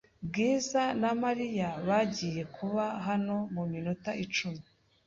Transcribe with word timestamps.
Bwiza 0.27 0.81
na 1.01 1.11
Mariya 1.23 1.69
bagiye 1.87 2.41
kuba 2.55 2.85
hano 3.07 3.35
muminota 3.55 4.09
icumi 4.23 4.61